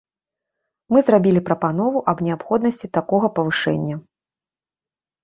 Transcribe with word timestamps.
Мы 0.93 0.99
зрабілі 1.07 1.41
прапанову 1.49 2.01
аб 2.13 2.23
неабходнасці 2.29 2.89
такога 2.99 3.27
павышэння. 3.37 3.99